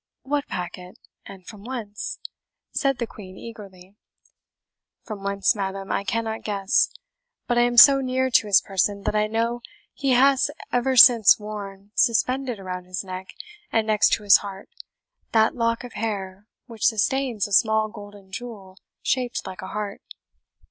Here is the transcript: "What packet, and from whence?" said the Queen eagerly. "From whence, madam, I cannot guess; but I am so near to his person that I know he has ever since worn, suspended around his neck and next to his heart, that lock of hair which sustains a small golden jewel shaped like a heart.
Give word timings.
"What 0.23 0.47
packet, 0.47 0.97
and 1.27 1.45
from 1.45 1.63
whence?" 1.63 2.17
said 2.71 2.97
the 2.97 3.05
Queen 3.05 3.37
eagerly. 3.37 3.93
"From 5.03 5.23
whence, 5.23 5.55
madam, 5.55 5.91
I 5.91 6.03
cannot 6.03 6.41
guess; 6.41 6.91
but 7.45 7.59
I 7.59 7.65
am 7.65 7.77
so 7.77 8.01
near 8.01 8.31
to 8.31 8.47
his 8.47 8.61
person 8.61 9.03
that 9.03 9.15
I 9.15 9.27
know 9.27 9.61
he 9.93 10.13
has 10.13 10.49
ever 10.71 10.97
since 10.97 11.37
worn, 11.37 11.91
suspended 11.93 12.57
around 12.57 12.85
his 12.85 13.03
neck 13.03 13.27
and 13.71 13.85
next 13.85 14.11
to 14.13 14.23
his 14.23 14.37
heart, 14.37 14.69
that 15.33 15.53
lock 15.53 15.83
of 15.83 15.93
hair 15.93 16.47
which 16.65 16.85
sustains 16.87 17.47
a 17.47 17.53
small 17.53 17.87
golden 17.87 18.31
jewel 18.31 18.77
shaped 19.03 19.45
like 19.45 19.61
a 19.61 19.67
heart. 19.67 20.01